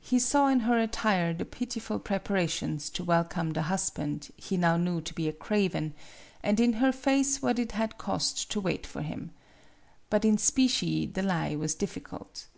He 0.00 0.18
saw 0.18 0.48
in 0.48 0.58
her 0.66 0.76
at 0.76 0.90
tire 0.90 1.32
the 1.32 1.44
pitiful 1.44 2.00
preparations 2.00 2.90
to 2.90 3.04
welcome 3.04 3.52
the 3.52 3.62
husband 3.62 4.30
he 4.36 4.56
now 4.56 4.76
knew 4.76 5.00
to 5.00 5.14
be 5.14 5.28
a 5.28 5.32
craven, 5.32 5.94
and 6.42 6.58
in 6.58 6.72
her 6.82 6.90
face 6.90 7.40
what 7.40 7.60
it 7.60 7.70
had 7.70 7.96
cost 7.96 8.50
to 8.50 8.60
wait 8.60 8.84
for 8.88 9.02
him. 9.02 9.30
But 10.10 10.24
in 10.24 10.36
specie 10.36 11.06
the 11.06 11.22
lie 11.22 11.54
was 11.54 11.76
difficult. 11.76 12.48